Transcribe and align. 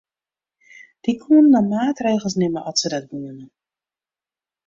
Dy 1.03 1.13
koenen 1.23 1.51
dan 1.55 1.65
maatregels 1.73 2.35
nimme 2.43 2.61
at 2.69 2.77
se 2.81 2.87
dat 2.93 3.05
woenen. 3.09 3.39